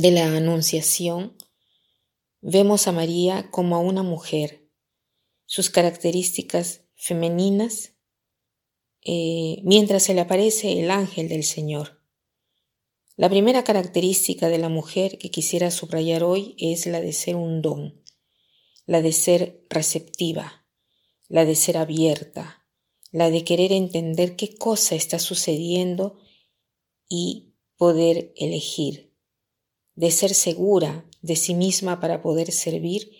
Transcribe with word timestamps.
de 0.00 0.12
la 0.12 0.34
Anunciación, 0.34 1.36
vemos 2.40 2.86
a 2.88 2.92
María 2.92 3.50
como 3.50 3.76
a 3.76 3.80
una 3.80 4.02
mujer, 4.02 4.66
sus 5.44 5.68
características 5.68 6.84
femeninas, 6.96 7.92
eh, 9.04 9.60
mientras 9.62 10.04
se 10.04 10.14
le 10.14 10.22
aparece 10.22 10.80
el 10.80 10.90
ángel 10.90 11.28
del 11.28 11.44
Señor. 11.44 12.02
La 13.16 13.28
primera 13.28 13.62
característica 13.62 14.48
de 14.48 14.56
la 14.56 14.70
mujer 14.70 15.18
que 15.18 15.30
quisiera 15.30 15.70
subrayar 15.70 16.24
hoy 16.24 16.54
es 16.56 16.86
la 16.86 17.02
de 17.02 17.12
ser 17.12 17.36
un 17.36 17.60
don, 17.60 18.02
la 18.86 19.02
de 19.02 19.12
ser 19.12 19.66
receptiva, 19.68 20.66
la 21.28 21.44
de 21.44 21.54
ser 21.54 21.76
abierta, 21.76 22.66
la 23.12 23.28
de 23.28 23.44
querer 23.44 23.70
entender 23.72 24.34
qué 24.34 24.54
cosa 24.54 24.94
está 24.94 25.18
sucediendo 25.18 26.18
y 27.06 27.52
poder 27.76 28.32
elegir 28.36 29.09
de 30.00 30.10
ser 30.10 30.32
segura 30.32 31.04
de 31.20 31.36
sí 31.36 31.52
misma 31.52 32.00
para 32.00 32.22
poder 32.22 32.52
servir 32.52 33.12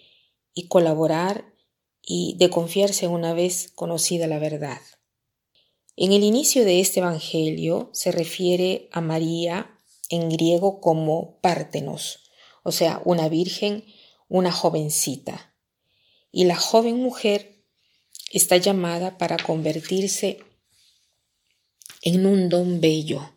y 0.54 0.66
colaborar 0.68 1.52
y 2.00 2.36
de 2.38 2.48
confiarse 2.48 3.06
una 3.06 3.34
vez 3.34 3.70
conocida 3.74 4.26
la 4.26 4.38
verdad. 4.38 4.80
En 5.94 6.12
el 6.12 6.24
inicio 6.24 6.64
de 6.64 6.80
este 6.80 7.00
Evangelio 7.00 7.90
se 7.92 8.12
refiere 8.12 8.88
a 8.92 9.02
María 9.02 9.78
en 10.08 10.30
griego 10.30 10.80
como 10.80 11.38
pártenos, 11.42 12.20
o 12.62 12.72
sea, 12.72 13.02
una 13.04 13.28
virgen, 13.28 13.84
una 14.28 14.50
jovencita. 14.50 15.54
Y 16.32 16.44
la 16.44 16.56
joven 16.56 16.96
mujer 16.96 17.62
está 18.32 18.56
llamada 18.56 19.18
para 19.18 19.36
convertirse 19.36 20.38
en 22.00 22.24
un 22.24 22.48
don 22.48 22.80
bello, 22.80 23.34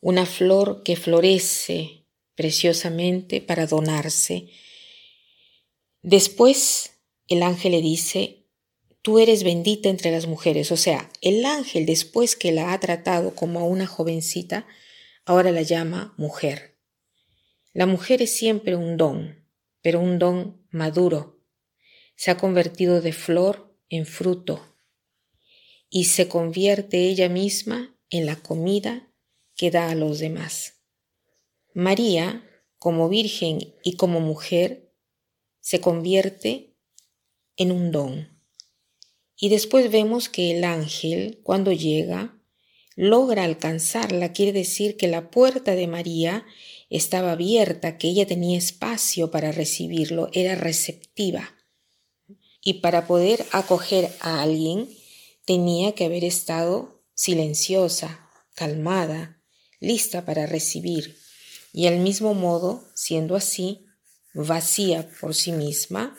una 0.00 0.24
flor 0.24 0.82
que 0.82 0.96
florece 0.96 2.03
preciosamente 2.34 3.40
para 3.40 3.66
donarse. 3.66 4.48
Después 6.02 6.94
el 7.28 7.42
ángel 7.42 7.72
le 7.72 7.80
dice, 7.80 8.46
tú 9.02 9.18
eres 9.18 9.44
bendita 9.44 9.88
entre 9.88 10.10
las 10.10 10.26
mujeres. 10.26 10.72
O 10.72 10.76
sea, 10.76 11.10
el 11.20 11.44
ángel 11.44 11.86
después 11.86 12.36
que 12.36 12.52
la 12.52 12.72
ha 12.72 12.80
tratado 12.80 13.34
como 13.34 13.60
a 13.60 13.64
una 13.64 13.86
jovencita, 13.86 14.66
ahora 15.24 15.52
la 15.52 15.62
llama 15.62 16.14
mujer. 16.16 16.78
La 17.72 17.86
mujer 17.86 18.22
es 18.22 18.34
siempre 18.36 18.76
un 18.76 18.96
don, 18.96 19.46
pero 19.82 20.00
un 20.00 20.18
don 20.18 20.64
maduro. 20.70 21.42
Se 22.16 22.30
ha 22.30 22.36
convertido 22.36 23.00
de 23.00 23.12
flor 23.12 23.76
en 23.88 24.06
fruto 24.06 24.76
y 25.90 26.04
se 26.04 26.28
convierte 26.28 27.08
ella 27.08 27.28
misma 27.28 27.96
en 28.10 28.26
la 28.26 28.36
comida 28.36 29.12
que 29.56 29.70
da 29.70 29.90
a 29.90 29.94
los 29.94 30.18
demás. 30.18 30.73
María, 31.76 32.48
como 32.78 33.08
virgen 33.08 33.74
y 33.82 33.96
como 33.96 34.20
mujer, 34.20 34.92
se 35.58 35.80
convierte 35.80 36.76
en 37.56 37.72
un 37.72 37.90
don. 37.90 38.40
Y 39.36 39.48
después 39.48 39.90
vemos 39.90 40.28
que 40.28 40.52
el 40.56 40.62
ángel, 40.62 41.40
cuando 41.42 41.72
llega, 41.72 42.40
logra 42.94 43.42
alcanzarla, 43.42 44.32
quiere 44.32 44.52
decir 44.52 44.96
que 44.96 45.08
la 45.08 45.32
puerta 45.32 45.74
de 45.74 45.88
María 45.88 46.46
estaba 46.90 47.32
abierta, 47.32 47.98
que 47.98 48.06
ella 48.06 48.24
tenía 48.24 48.56
espacio 48.56 49.32
para 49.32 49.50
recibirlo, 49.50 50.28
era 50.32 50.54
receptiva. 50.54 51.56
Y 52.60 52.74
para 52.74 53.08
poder 53.08 53.44
acoger 53.50 54.12
a 54.20 54.42
alguien, 54.42 54.88
tenía 55.44 55.92
que 55.96 56.04
haber 56.04 56.22
estado 56.22 57.02
silenciosa, 57.14 58.30
calmada, 58.54 59.42
lista 59.80 60.24
para 60.24 60.46
recibir 60.46 61.23
y 61.76 61.88
al 61.88 61.98
mismo 61.98 62.34
modo, 62.34 62.84
siendo 62.94 63.34
así, 63.34 63.84
vacía 64.32 65.10
por 65.20 65.34
sí 65.34 65.50
misma 65.50 66.16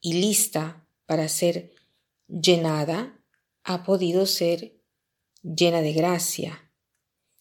y 0.00 0.14
lista 0.14 0.88
para 1.06 1.28
ser 1.28 1.72
llenada, 2.26 3.16
ha 3.62 3.84
podido 3.84 4.26
ser 4.26 4.82
llena 5.44 5.82
de 5.82 5.92
gracia. 5.92 6.68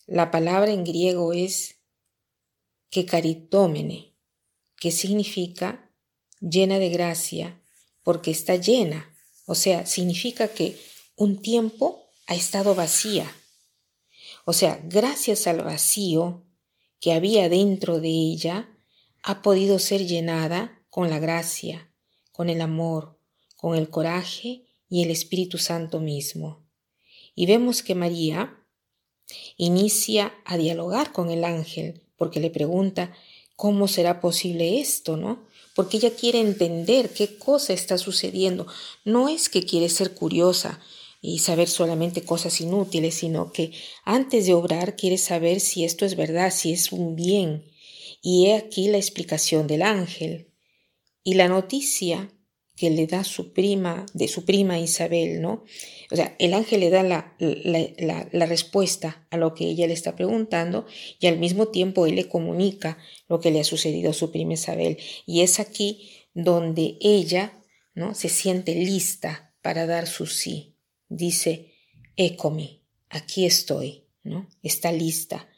La 0.05 0.29
palabra 0.29 0.71
en 0.71 0.83
griego 0.83 1.33
es 1.33 1.77
que 2.91 3.07
caritómene, 3.07 4.13
que 4.77 4.91
significa 4.91 5.91
llena 6.39 6.77
de 6.77 6.89
gracia, 6.89 7.59
porque 8.03 8.29
está 8.29 8.55
llena, 8.55 9.17
o 9.47 9.55
sea, 9.55 9.87
significa 9.87 10.49
que 10.49 10.79
un 11.15 11.41
tiempo 11.41 12.11
ha 12.27 12.35
estado 12.35 12.75
vacía. 12.75 13.35
O 14.45 14.53
sea, 14.53 14.79
gracias 14.83 15.47
al 15.47 15.63
vacío 15.63 16.45
que 16.99 17.13
había 17.13 17.49
dentro 17.49 17.99
de 17.99 18.09
ella 18.09 18.69
ha 19.23 19.41
podido 19.41 19.79
ser 19.79 20.05
llenada 20.05 20.81
con 20.89 21.09
la 21.09 21.19
gracia, 21.19 21.91
con 22.31 22.49
el 22.49 22.61
amor, 22.61 23.19
con 23.55 23.75
el 23.75 23.89
coraje 23.89 24.65
y 24.89 25.03
el 25.03 25.11
Espíritu 25.11 25.57
Santo 25.57 25.99
mismo. 25.99 26.65
Y 27.35 27.45
vemos 27.45 27.83
que 27.83 27.95
María 27.95 28.57
inicia 29.57 30.33
a 30.45 30.57
dialogar 30.57 31.11
con 31.11 31.29
el 31.29 31.43
ángel 31.43 32.03
porque 32.17 32.39
le 32.39 32.49
pregunta 32.49 33.13
cómo 33.55 33.87
será 33.87 34.21
posible 34.21 34.79
esto, 34.79 35.17
¿no? 35.17 35.45
Porque 35.75 35.97
ella 35.97 36.15
quiere 36.15 36.39
entender 36.39 37.09
qué 37.11 37.37
cosa 37.37 37.73
está 37.73 37.97
sucediendo. 37.97 38.67
No 39.05 39.29
es 39.29 39.49
que 39.49 39.65
quiere 39.65 39.89
ser 39.89 40.13
curiosa, 40.13 40.79
y 41.21 41.39
saber 41.39 41.67
solamente 41.67 42.23
cosas 42.23 42.61
inútiles, 42.61 43.15
sino 43.15 43.51
que 43.51 43.71
antes 44.05 44.45
de 44.45 44.53
obrar 44.53 44.95
quiere 44.95 45.17
saber 45.17 45.59
si 45.59 45.83
esto 45.83 46.05
es 46.05 46.15
verdad, 46.15 46.51
si 46.51 46.71
es 46.71 46.91
un 46.91 47.15
bien. 47.15 47.65
Y 48.21 48.47
he 48.47 48.55
aquí 48.55 48.87
la 48.87 48.97
explicación 48.97 49.67
del 49.67 49.81
ángel. 49.81 50.51
Y 51.23 51.33
la 51.33 51.47
noticia 51.47 52.33
que 52.79 52.89
le 52.89 53.07
da 53.07 53.25
su 53.25 53.51
prima, 53.51 54.05
de 54.13 54.29
su 54.29 54.45
prima 54.45 54.79
Isabel, 54.79 55.41
¿no? 55.41 55.65
O 56.11 56.15
sea, 56.15 56.33
el 56.39 56.53
ángel 56.53 56.79
le 56.79 56.89
da 56.89 57.03
la, 57.03 57.35
la, 57.37 58.29
la, 58.31 58.45
respuesta 58.45 59.27
a 59.31 59.35
lo 59.37 59.53
que 59.53 59.65
ella 59.65 59.85
le 59.85 59.93
está 59.93 60.15
preguntando 60.15 60.85
y 61.19 61.27
al 61.27 61.37
mismo 61.37 61.67
tiempo 61.67 62.05
él 62.05 62.15
le 62.15 62.29
comunica 62.29 62.97
lo 63.27 63.41
que 63.41 63.51
le 63.51 63.59
ha 63.59 63.65
sucedido 63.65 64.11
a 64.11 64.13
su 64.13 64.31
prima 64.31 64.53
Isabel. 64.53 64.97
Y 65.25 65.41
es 65.41 65.59
aquí 65.59 66.09
donde 66.33 66.97
ella, 67.01 67.61
¿no? 67.95 68.15
Se 68.15 68.29
siente 68.29 68.73
lista 68.73 69.53
para 69.61 69.85
dar 69.85 70.07
su 70.07 70.25
sí. 70.25 70.78
Dice, 71.09 71.73
Ecomi, 72.15 72.83
aquí 73.09 73.45
estoy, 73.45 74.05
¿no? 74.23 74.47
Está 74.63 74.91
lista. 74.91 75.49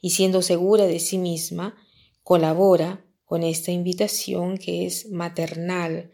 Y 0.00 0.10
siendo 0.10 0.42
segura 0.42 0.86
de 0.86 0.98
sí 1.00 1.16
misma, 1.16 1.76
colabora 2.22 3.04
con 3.24 3.42
esta 3.42 3.72
invitación 3.72 4.58
que 4.58 4.84
es 4.86 5.10
maternal, 5.10 6.12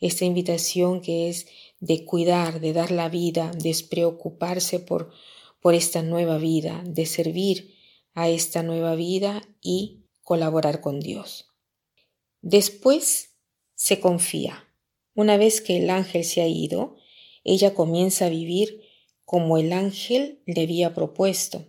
esta 0.00 0.24
invitación 0.24 1.00
que 1.00 1.28
es 1.28 1.46
de 1.80 2.04
cuidar, 2.04 2.60
de 2.60 2.72
dar 2.72 2.90
la 2.90 3.08
vida, 3.08 3.52
despreocuparse 3.58 4.80
por, 4.80 5.12
por 5.60 5.74
esta 5.74 6.02
nueva 6.02 6.38
vida, 6.38 6.82
de 6.84 7.06
servir 7.06 7.74
a 8.14 8.28
esta 8.28 8.62
nueva 8.62 8.94
vida 8.94 9.42
y 9.60 10.04
colaborar 10.22 10.80
con 10.80 11.00
Dios. 11.00 11.46
Después 12.40 13.36
se 13.74 14.00
confía. 14.00 14.68
Una 15.14 15.36
vez 15.36 15.60
que 15.60 15.78
el 15.78 15.90
ángel 15.90 16.24
se 16.24 16.40
ha 16.40 16.48
ido, 16.48 16.96
ella 17.44 17.74
comienza 17.74 18.26
a 18.26 18.30
vivir 18.30 18.82
como 19.24 19.58
el 19.58 19.72
ángel 19.72 20.40
le 20.46 20.62
había 20.62 20.94
propuesto. 20.94 21.66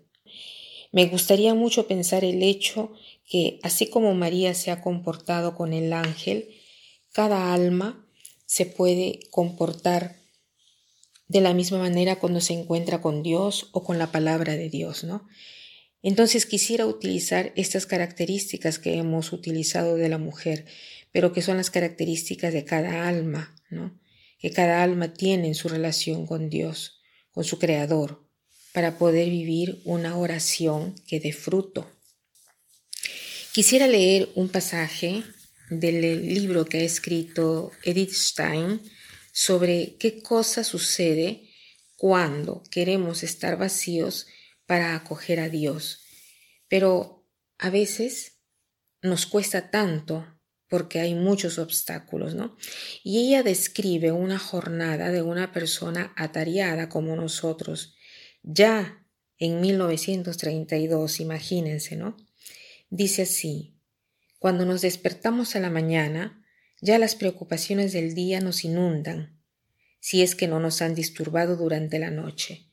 Me 0.92 1.06
gustaría 1.08 1.54
mucho 1.54 1.88
pensar 1.88 2.24
el 2.24 2.44
hecho 2.44 2.92
que, 3.28 3.60
así 3.64 3.90
como 3.90 4.14
María 4.14 4.54
se 4.54 4.70
ha 4.70 4.82
comportado 4.82 5.56
con 5.56 5.74
el 5.74 5.94
ángel, 5.94 6.50
cada 7.12 7.54
alma 7.54 8.06
se 8.46 8.66
puede 8.66 9.20
comportar 9.32 10.18
de 11.28 11.42
la 11.42 11.54
misma 11.54 11.80
manera 11.80 12.20
cuando 12.20 12.42
se 12.42 12.54
encuentra 12.54 13.02
con 13.02 13.24
Dios 13.24 13.70
o 13.72 13.84
con 13.84 13.98
la 13.98 14.12
palabra 14.12 14.56
de 14.56 14.70
Dios, 14.70 15.04
¿no? 15.04 15.28
Entonces 16.04 16.46
quisiera 16.46 16.86
utilizar 16.86 17.54
estas 17.56 17.86
características 17.86 18.78
que 18.78 18.98
hemos 18.98 19.32
utilizado 19.32 19.96
de 19.96 20.10
la 20.10 20.18
mujer, 20.18 20.66
pero 21.12 21.32
que 21.32 21.42
son 21.42 21.58
las 21.58 21.72
características 21.72 22.54
de 22.54 22.66
cada 22.66 23.08
alma, 23.08 23.56
¿no? 23.70 23.98
Que 24.44 24.52
cada 24.52 24.84
alma 24.84 25.14
tiene 25.14 25.48
en 25.48 25.56
su 25.56 25.70
relación 25.70 26.28
con 26.28 26.50
Dios, 26.50 27.00
con 27.32 27.46
su 27.46 27.60
Creador, 27.60 28.28
para 28.74 28.98
poder 28.98 29.30
vivir 29.30 29.82
una 29.86 30.18
oración 30.18 30.96
que 31.08 31.22
dé 31.22 31.32
fruto. 31.32 31.90
Quisiera 33.54 33.88
leer 33.88 34.28
un 34.36 34.50
pasaje 34.50 35.24
del 35.70 36.02
libro 36.28 36.66
que 36.66 36.80
ha 36.80 36.84
escrito 36.84 37.72
Edith 37.84 38.12
Stein 38.12 38.82
sobre 39.32 39.96
qué 39.98 40.22
cosa 40.22 40.66
sucede 40.66 41.50
cuando 41.96 42.64
queremos 42.70 43.24
estar 43.24 43.58
vacíos 43.58 44.28
para 44.66 44.94
acoger 44.94 45.40
a 45.40 45.48
Dios. 45.48 46.02
Pero 46.68 47.26
a 47.60 47.70
veces 47.70 48.40
nos 49.02 49.26
cuesta 49.26 49.72
tanto 49.72 50.28
porque 50.74 51.00
hay 51.00 51.14
muchos 51.14 51.60
obstáculos, 51.60 52.34
¿no? 52.34 52.58
Y 53.04 53.28
ella 53.28 53.44
describe 53.44 54.12
una 54.12 54.40
jornada 54.40 55.12
de 55.12 55.22
una 55.22 55.52
persona 55.52 56.12
atareada 56.18 56.90
como 56.90 57.16
nosotros, 57.16 57.94
ya 58.42 59.06
en 59.38 59.62
1932, 59.62 61.20
imagínense, 61.20 61.96
¿no? 61.96 62.18
Dice 62.90 63.22
así, 63.22 63.78
cuando 64.40 64.66
nos 64.66 64.82
despertamos 64.82 65.56
a 65.56 65.60
la 65.60 65.70
mañana, 65.70 66.44
ya 66.82 66.98
las 66.98 67.14
preocupaciones 67.14 67.94
del 67.94 68.16
día 68.16 68.40
nos 68.40 68.66
inundan, 68.66 69.40
si 70.00 70.24
es 70.24 70.34
que 70.34 70.48
no 70.48 70.60
nos 70.60 70.82
han 70.82 70.96
disturbado 70.96 71.56
durante 71.56 72.00
la 72.00 72.10
noche. 72.10 72.72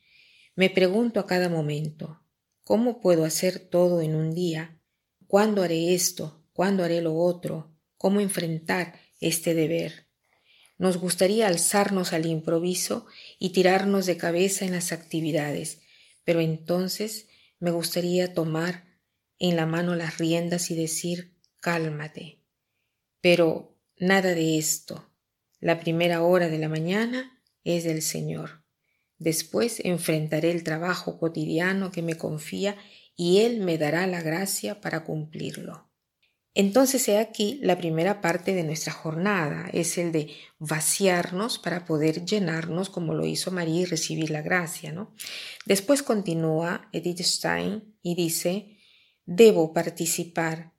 Me 0.56 0.70
pregunto 0.70 1.20
a 1.20 1.26
cada 1.26 1.50
momento, 1.50 2.25
¿cómo 2.64 2.99
puedo 3.03 3.26
hacer 3.26 3.58
todo 3.58 4.00
en 4.00 4.14
un 4.14 4.32
día? 4.32 4.81
¿Cuándo 5.26 5.62
haré 5.62 5.93
esto? 5.93 6.43
¿Cuándo 6.55 6.82
haré 6.82 7.03
lo 7.03 7.14
otro? 7.14 7.69
¿Cómo 8.00 8.23
enfrentar 8.23 8.99
este 9.20 9.52
deber? 9.52 10.06
Nos 10.79 10.97
gustaría 10.97 11.47
alzarnos 11.47 12.14
al 12.14 12.25
improviso 12.25 13.05
y 13.38 13.50
tirarnos 13.50 14.06
de 14.06 14.17
cabeza 14.17 14.64
en 14.64 14.73
las 14.73 14.93
actividades, 14.93 15.82
pero 16.25 16.41
entonces 16.41 17.29
me 17.58 17.70
gustaría 17.70 18.32
tomar 18.32 18.87
en 19.38 19.55
la 19.55 19.67
mano 19.67 19.97
las 19.97 20.17
riendas 20.17 20.70
y 20.70 20.76
decir, 20.76 21.37
cálmate. 21.61 22.41
Pero 23.20 23.76
nada 23.99 24.35
de 24.35 24.56
esto. 24.56 25.12
La 25.58 25.79
primera 25.79 26.23
hora 26.23 26.49
de 26.49 26.56
la 26.56 26.70
mañana 26.70 27.43
es 27.64 27.85
del 27.85 28.00
Señor. 28.00 28.64
Después 29.19 29.79
enfrentaré 29.85 30.53
el 30.53 30.64
trabajo 30.64 31.19
cotidiano 31.19 31.93
que 31.93 32.00
me 32.00 32.14
confía 32.14 32.79
y 33.14 33.41
Él 33.41 33.61
me 33.61 33.76
dará 33.76 34.06
la 34.06 34.23
gracia 34.23 34.81
para 34.81 35.05
cumplirlo. 35.05 35.90
Entonces 36.55 37.06
he 37.08 37.19
aquí 37.19 37.61
la 37.62 37.79
primera 37.79 38.20
parte 38.20 38.55
de 38.55 38.64
nuestra 38.64 38.93
jornada, 38.93 39.69
es 39.73 39.99
el 39.99 40.11
de 40.11 40.35
vaciarnos 40.58 41.58
para 41.58 41.85
poder 41.85 42.25
llenarnos 42.25 42.91
como 42.91 43.14
lo 43.14 43.25
hizo 43.25 43.52
María 43.52 43.82
y 43.82 43.85
recibir 43.85 44.31
la 44.31 44.43
gracia, 44.43 44.93
¿no? 44.93 45.14
Después 45.64 46.02
continúa 46.02 46.88
Edith 46.93 47.20
Stein 47.20 47.94
y 48.02 48.17
dice, 48.17 48.79
debo 49.26 49.73
participar, 49.73 50.73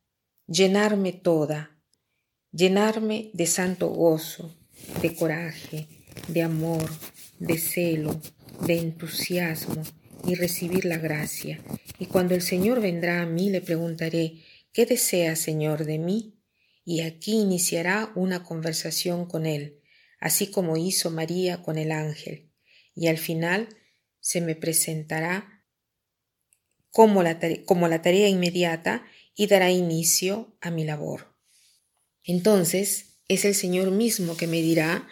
llenarme 0.45 1.13
toda, 1.13 1.79
llenarme 2.51 3.31
de 3.33 3.47
santo 3.47 3.87
gozo, 3.87 4.53
de 5.01 5.15
coraje, 5.15 5.87
de 6.27 6.41
amor, 6.41 6.89
de 7.39 7.57
celo, 7.57 8.19
de 8.65 8.79
entusiasmo 8.79 9.81
y 10.27 10.35
recibir 10.35 10.83
la 10.83 10.97
gracia. 10.97 11.61
Y 11.97 12.07
cuando 12.07 12.35
el 12.35 12.41
Señor 12.41 12.81
vendrá 12.81 13.21
a 13.21 13.25
mí 13.25 13.49
le 13.49 13.61
preguntaré, 13.61 14.41
¿qué 14.73 14.85
desea, 14.85 15.35
Señor, 15.35 15.85
de 15.85 15.97
mí? 15.97 16.39
Y 16.83 17.01
aquí 17.01 17.33
iniciará 17.33 18.11
una 18.15 18.43
conversación 18.43 19.25
con 19.25 19.45
Él, 19.45 19.81
así 20.19 20.47
como 20.47 20.77
hizo 20.77 21.11
María 21.11 21.61
con 21.61 21.77
el 21.77 21.91
ángel. 21.91 22.51
Y 22.95 23.07
al 23.07 23.17
final 23.17 23.69
se 24.19 24.41
me 24.41 24.55
presentará 24.55 25.65
como 26.89 27.23
la, 27.23 27.39
como 27.65 27.87
la 27.87 28.01
tarea 28.01 28.27
inmediata 28.27 29.05
y 29.35 29.47
dará 29.47 29.71
inicio 29.71 30.55
a 30.61 30.71
mi 30.71 30.83
labor. 30.83 31.35
Entonces 32.23 33.17
es 33.27 33.45
el 33.45 33.55
Señor 33.55 33.91
mismo 33.91 34.35
que 34.35 34.47
me 34.47 34.61
dirá 34.61 35.07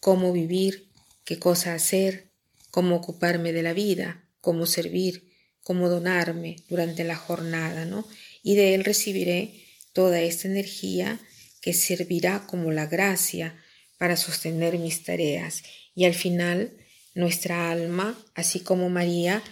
cómo 0.00 0.32
vivir, 0.32 0.90
qué 1.24 1.38
cosa 1.38 1.74
hacer, 1.74 2.32
cómo 2.70 2.96
ocuparme 2.96 3.52
de 3.52 3.62
la 3.62 3.72
vida, 3.72 4.28
cómo 4.40 4.66
servir, 4.66 5.32
cómo 5.62 5.88
donarme 5.88 6.56
durante 6.68 7.04
la 7.04 7.16
jornada, 7.16 7.84
¿no? 7.84 8.06
Y 8.42 8.56
de 8.56 8.74
Él 8.74 8.84
recibiré 8.84 9.64
toda 9.92 10.20
esta 10.20 10.48
energía 10.48 11.20
que 11.60 11.74
servirá 11.74 12.46
como 12.46 12.72
la 12.72 12.86
gracia 12.86 13.56
para 13.98 14.16
sostener 14.16 14.78
mis 14.78 15.04
tareas. 15.04 15.62
Y 15.94 16.04
al 16.06 16.14
final, 16.14 16.72
nuestra 17.14 17.70
alma, 17.70 18.18
así 18.34 18.60
como 18.60 18.88
María, 18.88 19.42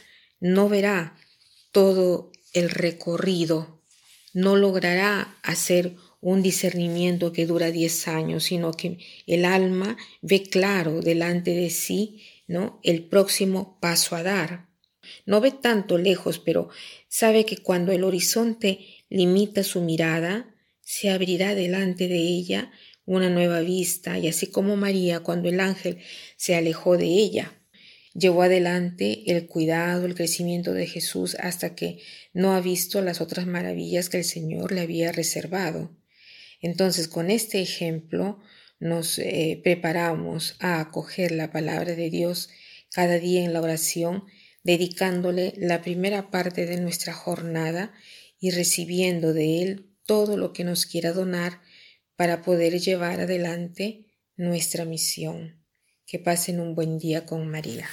no 0.40 0.68
verá 0.68 1.16
todo 1.72 2.32
el 2.52 2.70
recorrido, 2.70 3.80
no 4.32 4.56
logrará 4.56 5.38
hacer 5.42 5.94
un 6.20 6.42
discernimiento 6.42 7.32
que 7.32 7.46
dura 7.46 7.70
diez 7.70 8.08
años, 8.08 8.44
sino 8.44 8.72
que 8.72 8.98
el 9.26 9.44
alma 9.44 9.96
ve 10.20 10.42
claro 10.42 11.00
delante 11.00 11.52
de 11.52 11.70
sí, 11.70 12.22
¿no? 12.46 12.80
El 12.82 13.04
próximo 13.04 13.78
paso 13.80 14.16
a 14.16 14.22
dar. 14.22 14.69
No 15.26 15.40
ve 15.40 15.50
tanto 15.50 15.98
lejos, 15.98 16.38
pero 16.38 16.68
sabe 17.08 17.44
que 17.44 17.58
cuando 17.58 17.92
el 17.92 18.04
horizonte 18.04 18.80
limita 19.08 19.62
su 19.62 19.80
mirada, 19.80 20.54
se 20.80 21.10
abrirá 21.10 21.54
delante 21.54 22.08
de 22.08 22.18
ella 22.18 22.72
una 23.04 23.30
nueva 23.30 23.60
vista, 23.60 24.18
y 24.18 24.28
así 24.28 24.48
como 24.48 24.76
María 24.76 25.20
cuando 25.20 25.48
el 25.48 25.60
ángel 25.60 25.98
se 26.36 26.54
alejó 26.54 26.96
de 26.96 27.06
ella, 27.06 27.60
Llevó 28.12 28.42
adelante 28.42 29.22
el 29.26 29.46
cuidado, 29.46 30.04
el 30.04 30.16
crecimiento 30.16 30.72
de 30.72 30.86
Jesús 30.86 31.36
hasta 31.36 31.76
que 31.76 32.00
no 32.32 32.54
ha 32.54 32.60
visto 32.60 33.00
las 33.02 33.20
otras 33.20 33.46
maravillas 33.46 34.08
que 34.08 34.18
el 34.18 34.24
Señor 34.24 34.72
le 34.72 34.80
había 34.80 35.12
reservado. 35.12 35.96
Entonces, 36.60 37.06
con 37.06 37.30
este 37.30 37.62
ejemplo, 37.62 38.40
nos 38.80 39.18
eh, 39.20 39.60
preparamos 39.62 40.56
a 40.58 40.80
acoger 40.80 41.30
la 41.30 41.52
palabra 41.52 41.94
de 41.94 42.10
Dios 42.10 42.50
cada 42.90 43.20
día 43.20 43.44
en 43.44 43.52
la 43.52 43.62
oración, 43.62 44.24
dedicándole 44.62 45.54
la 45.56 45.82
primera 45.82 46.30
parte 46.30 46.66
de 46.66 46.80
nuestra 46.80 47.12
jornada 47.12 47.92
y 48.38 48.50
recibiendo 48.50 49.32
de 49.32 49.62
Él 49.62 49.90
todo 50.04 50.36
lo 50.36 50.52
que 50.52 50.64
nos 50.64 50.86
quiera 50.86 51.12
donar 51.12 51.60
para 52.16 52.42
poder 52.42 52.78
llevar 52.80 53.20
adelante 53.20 54.06
nuestra 54.36 54.84
misión. 54.84 55.64
Que 56.06 56.18
pasen 56.18 56.60
un 56.60 56.74
buen 56.74 56.98
día 56.98 57.24
con 57.24 57.48
María. 57.48 57.88